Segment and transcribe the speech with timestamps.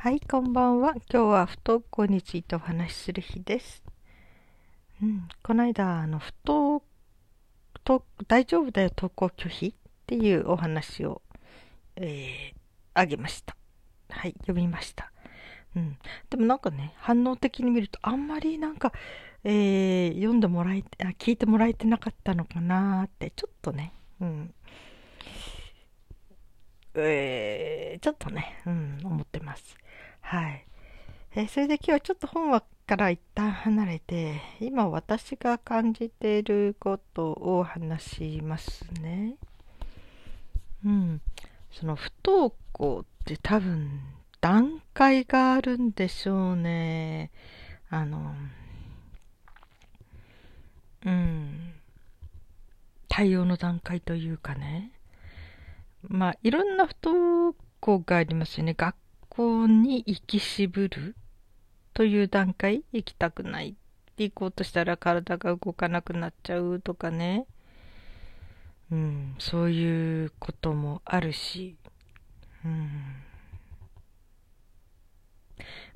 [0.00, 0.94] はい、こんばんは。
[1.12, 3.82] 今日は不登校についてお話しする日です。
[5.02, 6.84] うん、この間、あの、不登
[7.82, 9.74] と大丈夫だよ、登校拒否っ
[10.06, 11.20] ていうお話を、
[11.96, 12.54] えー、
[12.94, 13.56] あげました。
[14.10, 15.10] はい、読みました。
[15.74, 15.98] うん。
[16.30, 18.92] でもなんかね、反応的に見ると、あんまりなんか、
[19.42, 24.54] えー、読んでもらえて、あ聞いてもらえてなかったのかなって、ちょっとね、うん。
[26.94, 29.76] えー、ちょっとね、うん、思っます。
[30.20, 30.66] はい。
[31.34, 39.36] えーそれで今日はちょっと本話から一旦離れて、今私が感じていることを話しますね。
[40.84, 41.20] うん。
[41.70, 44.00] その不登校って多分
[44.40, 47.30] 段階があるんでしょうね。
[47.90, 48.34] あの、
[51.04, 51.74] うん。
[53.08, 54.92] 対応の段階というかね。
[56.02, 58.74] まあ、いろんな不登校がありますよね。
[58.74, 58.94] 学
[59.38, 61.14] 校に行き渋る
[61.94, 63.76] という段階、行きたくない
[64.16, 67.46] 行こうとしたら体が動かなくなっちゃうとかね。
[68.90, 71.76] うん、そういうこともあるし。
[72.64, 72.88] うん。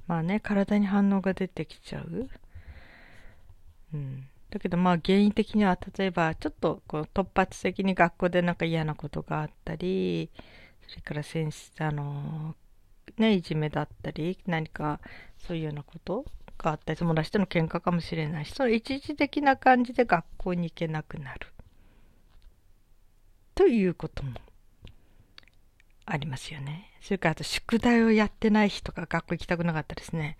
[0.06, 2.28] まあね、体に反応が出てきちゃう。
[3.92, 4.28] うん。
[4.50, 10.30] だけどまあ原因的には例えばちょっとこう突発的に学校でなんか嫌なことがあったり
[10.86, 12.54] それから先生あの
[13.18, 15.00] ねいじめだったり何か
[15.38, 16.24] そういうようなこと
[16.58, 21.48] があったり友達との喧嘩かもしれないしその一時的な感じで学校に行けなくなる
[23.54, 24.32] ということも
[26.06, 30.36] ありますよねそれからあと宿題をやってない日とか学校行きたくなかったですね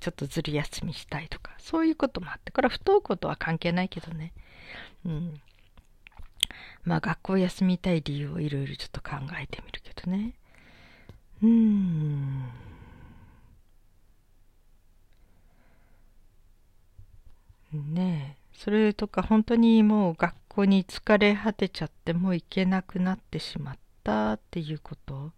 [0.00, 4.32] ちょっとずる休みしたいとか、そういうこともあって、これは不登校とは関係ないけどね。
[5.04, 5.40] うん。
[6.84, 10.34] まあ学校休みたい理由をいろいろちょっと考えてみるけどね。
[11.42, 12.46] うん。
[17.94, 18.46] ねえ。
[18.54, 25.32] それとか本当にもう学校に疲れ果てちゃってもう行けなくなってしまったっていうこと。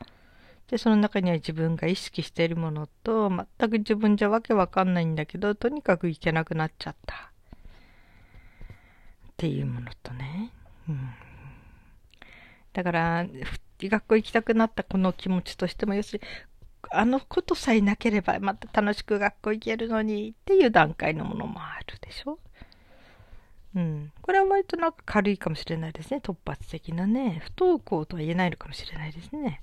[0.68, 7.14] で、その中には自分が意識しているものと、全く自分じゃわけわかんないんだけど、とにかく行けなくなっちゃった。
[7.14, 7.18] っ
[9.36, 10.52] ていうものとね。
[10.88, 11.10] うん。
[12.72, 13.26] だから、
[13.80, 16.26] 学校行きたくなったこの気持ちとしても、要するに、
[16.90, 22.38] あのことさえなければ、また楽しく学校行けるのにっていう段階のものもあるでしょ？
[23.74, 24.12] うん。
[24.22, 26.20] これは割となんか軽いかもしれないですね。
[26.22, 27.42] 突発的なね。
[27.44, 29.60] 不登校とは言えないのかもしれないですね。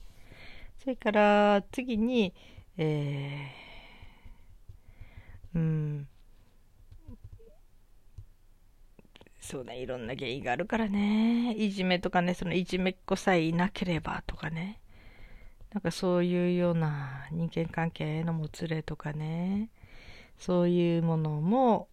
[0.78, 2.34] それから次に、
[2.78, 6.08] えー、うん、
[9.46, 11.54] そうね、いろんな原因があるからね。
[11.54, 14.82] いじめとかね、そのいじめっ子さえいなければとかね。
[15.72, 19.70] なんかそういうような人間関係のもつれとかね。
[20.40, 21.90] そういうものも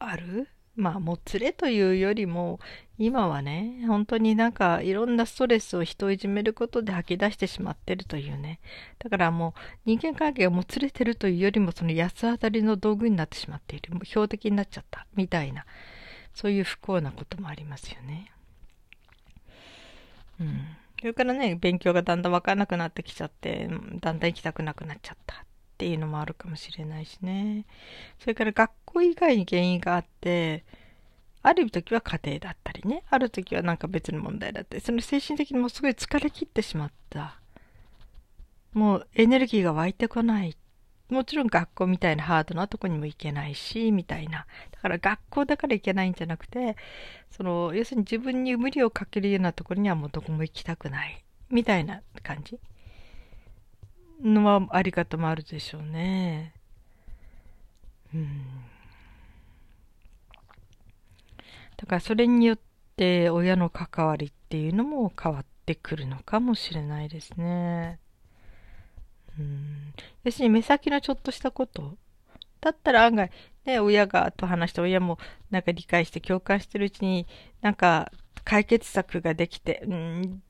[0.00, 2.60] あるまあ、もつれというよりも、
[2.98, 8.60] 今はね、本当になんかいろんなストレスを人をいじめることで吐き出してしまってるというね。
[8.98, 13.92] だからもう人間関係がもつれてるというよりも、その八つ当たりの道具になってしまっている。
[14.04, 15.06] 標的になっちゃった。
[15.14, 15.64] みたいな。
[16.36, 18.30] そういう不幸なこともありますよね。
[20.38, 20.76] うん。
[21.00, 23.68] それからね、勉強がだんだんわからなくなってきちゃって、
[24.00, 25.34] だんだん行きたくなくなっちゃった。
[25.36, 27.66] っていうのもあるかもしれないしね。
[28.18, 30.64] それから学校以外に原因があって、
[31.42, 37.40] ある時は家庭だったりね、ある時はなんか別の問題だったり、その精神的にもすごい疲れ切ってしまった。
[38.74, 40.56] もうエネルギーが湧いてこない。
[41.08, 44.46] もちろん学校みたいなハードなとこにも行けないし、みたいな。
[44.72, 46.76] だから学校だから行けないんじゃなくて、
[47.30, 51.24] その、要するに自分に無理をかけるようなところにはもうどこも行きたくない。
[51.50, 52.58] みたいな感じ。
[54.22, 56.54] のはあり方もあるでしょうね。
[58.14, 58.26] うん。
[61.76, 62.58] だからそれによっ
[62.96, 67.98] て親の関わりっていうのも変わってくるのかもしれないですね。
[69.38, 69.92] うん。
[70.24, 71.96] 要するに目先のちょっとしたこと
[72.60, 73.30] だったら案外、
[73.64, 75.18] ね、親がと話して親も
[75.50, 77.26] なんか理解して共感してるうちに
[77.60, 78.10] なんか
[78.44, 80.42] 解決策ができて、うん、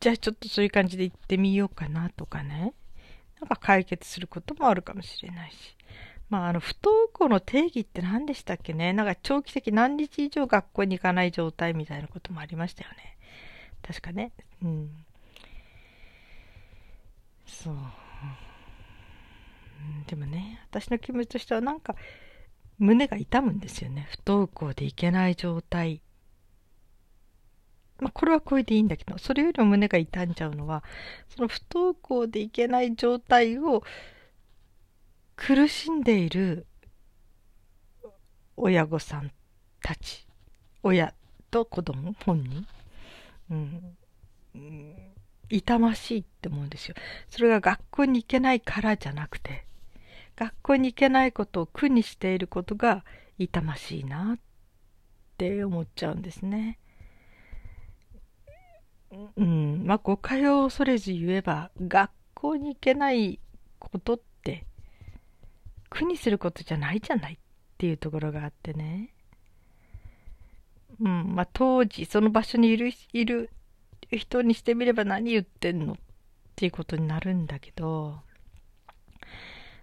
[0.00, 2.74] じゃあちょっとそういう感じで行ってみようかなとかね。
[3.40, 5.76] なんか解決することもあるかもしれないし。
[6.28, 13.16] まあ、あの、不登校の定義って何でしたっけねなんか長期的何日以上学校に行かない状態みたいなこともありましたよね。
[13.82, 14.32] 確かね。
[14.62, 14.90] うん。
[17.48, 17.74] そう。
[20.06, 21.94] でもね、私の気持ちとしてはなんか、
[22.78, 24.06] 胸が痛むんですよね。
[24.10, 26.00] 不登校で行けない状態。
[27.98, 30.84] まあ、これはこれでいいんだけど、それよりも胸が痛んじゃうのは、
[31.28, 33.82] その不登校でいけない状態を
[35.36, 36.66] 苦しんでいる
[38.56, 39.32] 親御さん
[39.82, 40.26] たち、
[40.82, 41.14] 親
[41.50, 42.66] と子供、本人、
[43.50, 43.96] うん、
[45.50, 46.94] 痛ましいって思うんですよ。
[47.28, 49.64] それが学校に行けないからじゃなくて、
[50.36, 53.04] 学校に行けないことを苦にしていることが
[53.38, 54.38] 痛ましいなっ
[55.36, 56.78] て思っちゃうんですね。
[59.36, 63.40] うん、まあ誤解を恐れず言えば、学校に行けない
[63.78, 64.66] ことって、
[65.88, 67.38] 苦にすることじゃないじゃないっ
[67.78, 69.14] ていうところがあってね。
[71.00, 73.50] うん、まあ当時、その場所にいる、いる
[74.16, 75.96] 人にしてみれば何言ってんのっ
[76.56, 78.20] ていうことになるんだけど、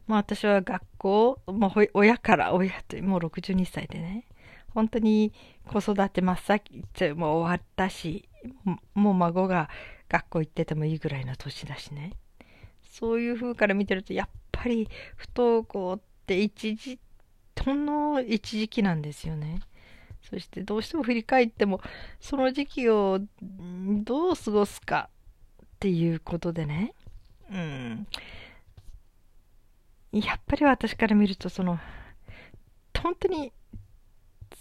[0.07, 4.25] まあ私は学校、もう親から、親ってもう62歳でね、
[4.73, 5.33] 本当に
[5.67, 6.83] 子育て真っ先
[7.15, 8.27] もう終わったし、
[8.93, 9.69] もう孫が
[10.09, 12.13] 学校行っててもいいぐらいの年だしね。
[12.83, 16.99] そういう風から見てると、やっぱり不登校って一時、
[17.63, 19.61] ほんの一時期なんですよね。
[20.29, 21.81] そしてどうしても振り返っても、
[22.19, 25.09] その時期をどう過ごすか
[25.63, 26.93] っていうことでね。
[27.51, 28.07] うん。
[30.11, 31.79] やっぱり私から見ると、その、
[33.01, 33.51] 本当に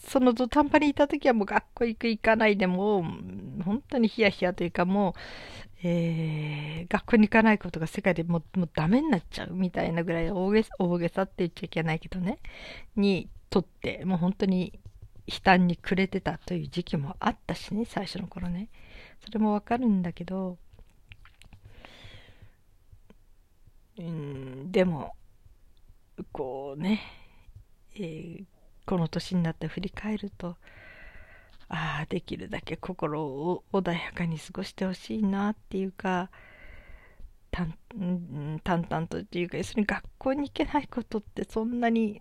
[0.06, 3.02] その土壇場にいた時はもう学校行く行かないでも
[3.64, 5.14] 本当にヒヤヒヤというかも
[5.82, 12.38] う、えー、学校に行かないことが世界でもうもうダメになっちゃうみたいなぐらい大げ大げさって言っちゃいけないけどね
[12.96, 14.78] にとってもう本当に
[15.26, 18.68] 悲嘆に暮れてたという時期もあったしね最初の頃ね。
[19.24, 20.58] それもわかるんだけど
[23.98, 25.14] うんでも
[26.32, 27.00] こうね、
[27.96, 28.44] えー、
[28.86, 30.56] この年になって振り返ると
[31.68, 36.30] ああできるだけ心を穏やかに過ごしてほしいなっていうか
[37.50, 42.20] 淡々とっていうか要するに学校に行けないことってそんなに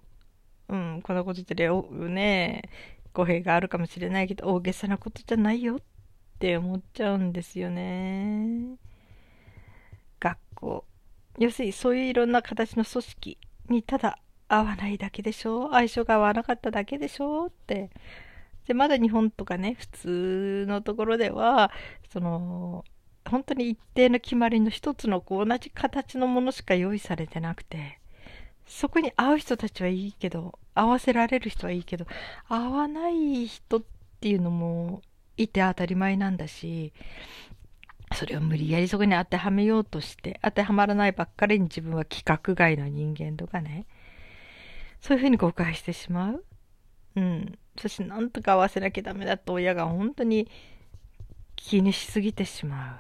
[0.69, 2.69] うんこんなこと言ってるね
[3.13, 5.79] 語弊があるかもしれないけど大げさなことじゃないよっ
[6.39, 8.77] て思っちゃうんですよね。
[10.19, 10.85] 学校。
[11.39, 13.37] 要するにそういういろんな形の組織
[13.69, 15.71] にただ合わないだけでしょ。
[15.71, 17.89] 相性が合わなかっただけでしょって。
[18.67, 21.71] で、まだ日本とかね、普通のところでは、
[22.11, 22.85] その、
[23.25, 27.99] 本当に一定の決まりの一つのこう同じ形のものしか用意されてなくて、
[28.65, 32.05] そこに合う人たちはいいけど、合わせられる人はいいけど、
[32.47, 33.83] 合わない人っ
[34.19, 35.01] ていうのも
[35.37, 36.93] いて当たり前なんだし、
[38.13, 43.85] それを無理やりそこに当てはめようとして、当てはまらないばっかりに自分は規格外の人間とかね、
[45.01, 46.45] そういうふうに誤解してしまう。
[47.15, 47.57] うん。
[47.77, 50.47] そしてなんとか合わせなきゃダメだと親が本当に
[51.55, 52.99] 気にしすぎてしまう。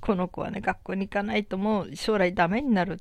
[0.00, 2.96] この子はね、学校に行かないともう将来ダメになるっ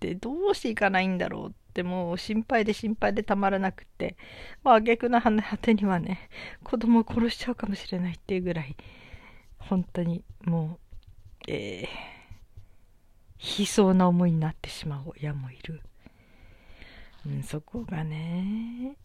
[0.00, 4.16] てどうして行かないんだろうってもう心配で心配でたまらなくて、
[4.62, 6.30] まあ挙句の果てにはね、
[6.62, 8.76] 子供を殺しちゃうかもしれないっていうぐらい、
[9.58, 10.78] 本当にも
[11.48, 15.82] う、えー、悲壮な思いになってしまう親もいる。
[17.26, 18.96] うん、そこがね、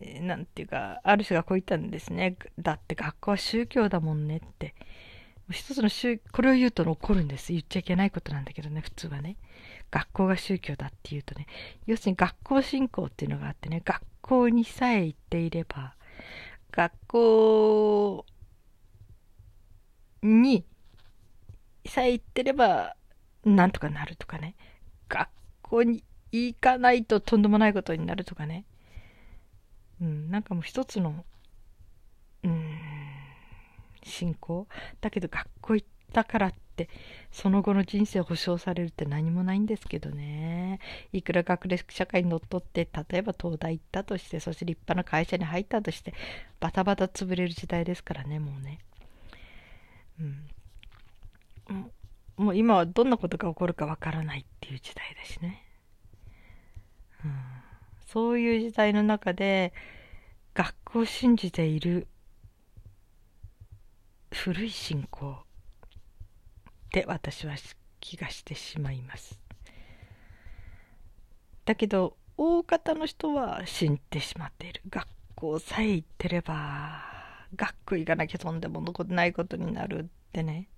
[0.00, 2.36] えー、なんていうか、ある人がこう言ったんですね。
[2.58, 4.74] だって学校は宗教だもんねって。
[5.50, 7.52] 一つの宗、これを言うと怒るんです。
[7.52, 9.36] 言っちゃいけないことなんだけどね、普通はね。
[9.94, 11.46] 学校が宗教だって言うとね、
[11.86, 15.94] 要するに学校信仰っていうのがあってね、学校にさえ行っていれば、
[16.72, 18.26] 学校
[20.20, 20.64] に
[21.86, 22.96] さえ行ってれば、
[23.44, 24.56] なんとかなるとかね。
[25.08, 25.28] 学
[25.62, 28.64] 校に行かないととんでもないことになるとかね。
[30.00, 31.24] うん、なんかもう一つの、
[32.42, 32.80] うん、
[34.02, 34.66] 信仰
[35.00, 36.63] だけど学校行ったからって、
[37.30, 40.80] その後の人生を保証されるって何もないんですけどね。
[41.12, 46.14] いくら学歴社会にのっとって、例えば東大行ったとして、そして立派な会社に入ったとして、
[46.60, 48.78] バタバタ潰れる時代ですからね、もうね。
[50.20, 50.22] う
[51.72, 51.90] ん。
[52.36, 55.64] もう今はどんなことが起こるかわからないっていう時代だしね。
[57.24, 57.32] うん、
[58.06, 59.72] そういう時代の中で
[60.52, 62.06] 学校を信じている
[64.30, 65.43] 古い信仰
[66.94, 67.56] で私は
[67.98, 69.36] 気がしてしまいます。
[71.64, 74.80] だけど大方の人は信じてしまっている。
[74.88, 77.02] 学校さえ行ってれば
[77.56, 80.68] 学校行かなきゃとんでもないことになるってね、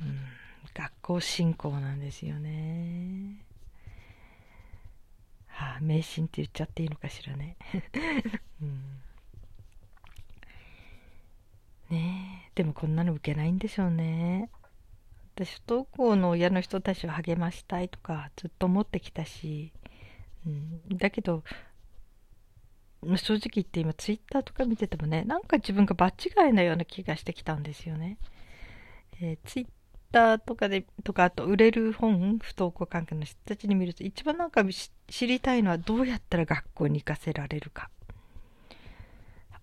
[0.00, 0.16] うん、
[0.72, 3.44] 学校信仰なんですよね。
[5.48, 7.56] はあ、迷信って言っちゃっていいのかしらね。
[8.62, 9.00] うん、
[11.90, 14.50] ねえでもこんなの受けないんでしょうね。
[15.36, 19.70] 私不登校の親の人たちを励ましたいとかずっと思ってきたし、
[20.46, 21.44] うん、だけど
[23.16, 28.16] 正直言って今ツイッターとか見ててもねなんか自分が場違いなような気がしてきたんですよね、
[29.20, 29.66] えー、ツイッ
[30.10, 34.64] ターとかでとかあと売れる本不登校関係の人たちに見ると一番なんか
[35.08, 37.90] 知りたいのはどうやったら学校に行かせられるか。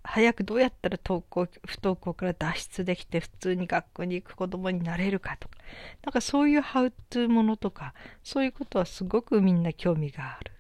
[0.04, 5.58] 早くどうやったら登校不登校から脱出できて普通に学校に行く子供になれるかとか
[6.04, 7.94] なんかそういうハウトゥーものとか
[8.24, 10.52] そういうことはすごくみんな興味がある。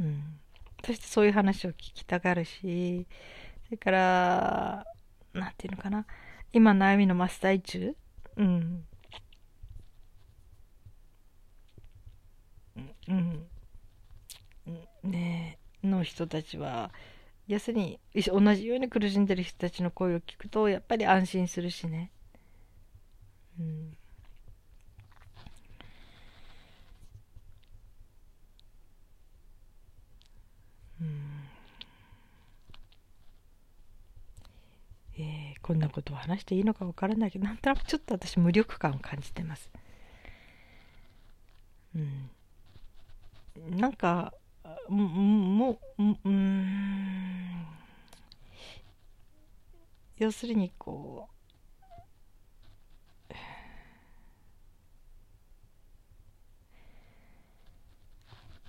[0.00, 0.22] うん
[0.84, 3.04] そしてそういう話を聞きたがるし、
[3.64, 4.86] それから、
[5.32, 6.06] なんていうのかな、
[6.52, 7.96] 今悩みの真っ最中、
[8.36, 8.84] うん。
[13.08, 13.46] うん。
[15.02, 16.90] ねえの人たちは、
[17.48, 22.10] 要するに同じように苦しんでる人たちの声を聞くとやっぱり安心するしね。
[23.58, 23.98] うん。
[35.20, 39.70] えー、こんなことを話していいのかわからないけどなんとなくちょっと私無力感を感じてます。
[41.96, 42.30] うん、
[43.76, 44.32] なんか
[44.88, 47.66] もううん。
[50.18, 51.28] 要するにこ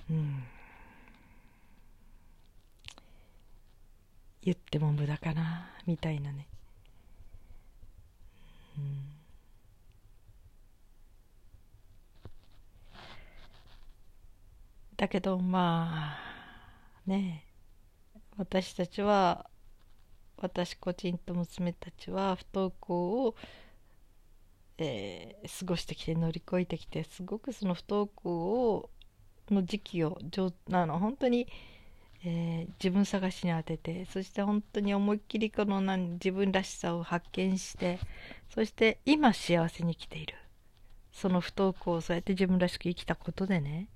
[0.09, 0.43] ううん。
[4.41, 6.47] 言っても無駄かなみたいなね、
[8.77, 9.18] うん、
[14.99, 17.45] だけどまあね。
[18.37, 19.49] 私たちは
[20.37, 23.35] 私個人と娘たちは不登校を、
[24.77, 28.89] えー、過ごしてきて乗り越えてきてすごくその不登校を
[29.49, 30.17] の時期を
[30.71, 31.47] あの本当に
[32.25, 37.97] えー、自分探しに当ててそして本当に思いっきりこの何自分らしさを発見して
[38.53, 40.35] そして今幸せに生きている。
[41.13, 43.87] その不登校をそうやって自分らしく生きたことでね、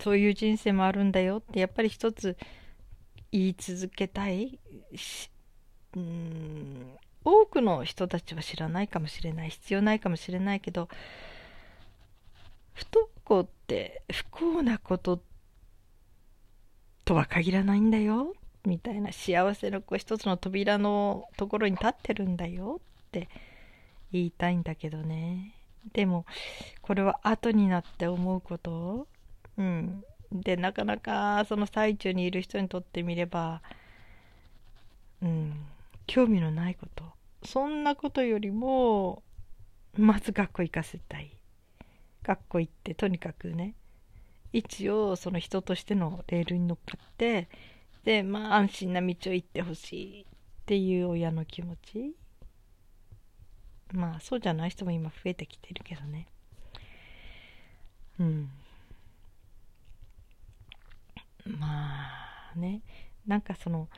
[0.00, 2.36] そういう人生もあるんだよってやっぱり一つ
[3.32, 4.58] 言い続けたい。
[5.96, 10.88] うん多くの人たちは知らないかもしれない必要ないかもしれないけど
[12.74, 15.22] 不登校って不幸なこと
[17.04, 18.34] とは限らないんだよ
[18.66, 23.28] みたいな幸せのこう一つの扉のところに立ってるんだよって
[24.12, 25.54] 言いたいんだけどね。
[25.92, 26.24] でも
[26.82, 29.06] これは後になって思うこと？
[29.58, 30.04] うん。
[30.32, 33.62] でなかなかその最中にいる人にとってみれば
[35.22, 35.66] うん。
[36.06, 37.04] 興味のないこと。
[37.44, 39.22] そんなことよりも
[39.96, 41.36] まず学校行かせたい。
[42.22, 43.74] 学校行ってとにかくね。
[44.52, 47.48] 一応その人としてのレールに乗っかって
[48.04, 50.26] でまあ安心な道を行ってほしい。
[50.64, 52.14] っていう親の気持ち。
[53.92, 56.26] まあそうじゃない人も今増えてきてるけどね。
[58.18, 58.50] うん。
[61.44, 62.08] ま
[62.54, 62.82] あね。
[63.26, 63.88] なんかその、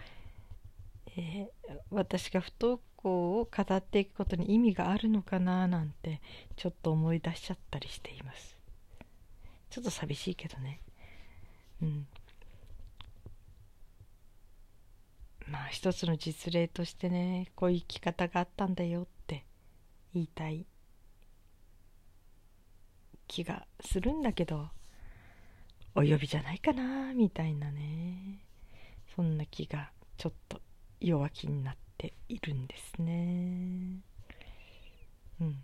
[1.16, 6.20] えー、私が不登校を語っていくことに意味があるのかななんて
[6.56, 8.56] ちょっと思い出しちゃったりしています。
[9.70, 10.80] ちょっと寂しいけどね。
[11.82, 12.06] うん。
[15.48, 19.44] まあ一つの実例としてねこういう生き方があったんだよって
[20.12, 20.66] 言いたい
[23.28, 24.75] 気がするんだけど。
[25.96, 28.40] お呼びじゃないかなみたいなね
[29.14, 30.60] そんな気がちょっと
[31.00, 34.00] 弱気になっているんですね
[35.40, 35.62] うん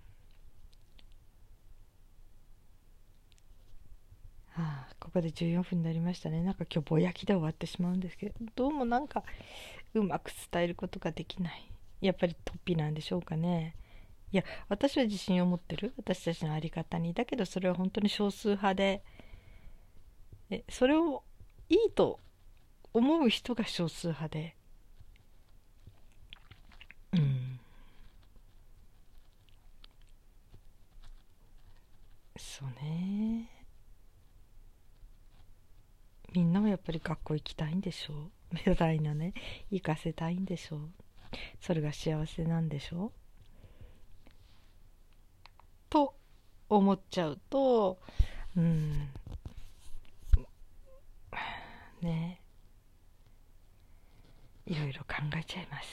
[4.55, 6.43] はあ、ここで14分になりましたね。
[6.43, 9.25] なんか今日ぼやきで終わってしまうんですけど、どうもなんか
[9.95, 11.71] うまく伝えることができない。
[12.03, 13.75] やっぱり突飛なんでしょうかね。
[14.31, 15.95] いや、私は自信を持ってる。
[15.97, 17.15] 私たちの在り方に。
[17.15, 19.03] だけどそれは本当に少数派で、
[20.53, 21.23] えそれを
[21.71, 22.21] いいと
[22.93, 24.55] 思う人が少数派で、
[27.13, 27.59] うん。
[32.37, 33.49] そうね。
[36.35, 38.15] みんなもやっぱり学校行きたいんでしょ？
[38.53, 39.33] う目たいなね。
[39.71, 40.77] 行かせたいんでしょ？
[40.77, 40.91] う
[41.61, 43.07] それが幸せなんでしょ？
[43.07, 43.13] う
[45.91, 46.15] と
[46.69, 47.99] 思っちゃうと
[48.57, 49.09] うん。
[52.09, 52.39] い
[54.67, 55.89] いろいろ考えちゃいます。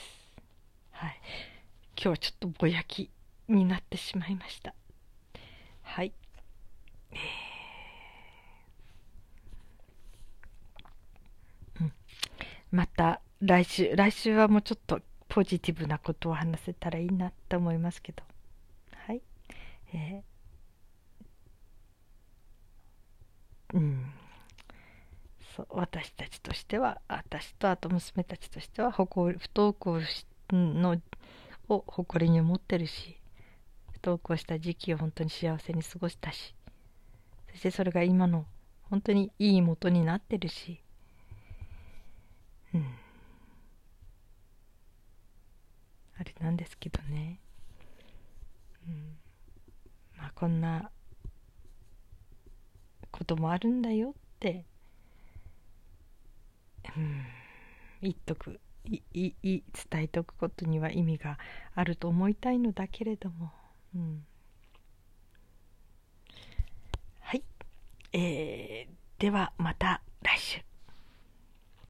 [0.92, 1.20] はい。
[1.96, 3.10] 今日はちょっとぼやき
[3.48, 4.74] になってしまいました。
[5.82, 6.12] はい。
[7.12, 11.92] えー、うん。
[12.70, 18.22] また来週来週はもうちょっとポジティブなことを話せたらいいなと思いますけど。
[19.06, 19.22] はい。
[19.92, 24.19] えー、うん。
[25.70, 30.00] 私たちとしては私とあと娘たちとしては不登校
[30.52, 30.96] の
[31.68, 33.16] を誇りに思ってるし
[33.92, 36.54] 不登校した時期を本当に幸せに過ごしたし
[37.52, 38.46] そしてそれが今の
[38.82, 40.80] 本当にいい元になってるし
[42.74, 42.84] うん。
[46.18, 47.40] あれなんですけどね。
[48.86, 49.16] うん。
[50.16, 50.90] まあこんな
[53.10, 54.64] こともあるんだよって
[56.96, 57.24] うん。
[58.02, 58.60] 言っとく。
[58.86, 61.38] いいい伝えておくことには意味が
[61.74, 63.52] あると思いたいのだけれども、
[63.94, 64.24] うん、
[67.20, 67.42] はい、
[68.12, 70.69] えー、ではまた来週。